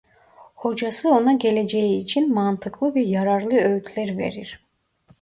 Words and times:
Hocası 0.55 1.09
ona 1.09 1.33
geleceği 1.33 1.97
için 1.97 2.33
mantıklı 2.33 2.95
ve 2.95 3.01
yararlı 3.01 3.55
öğütler 3.57 4.17
verir. 4.17 4.65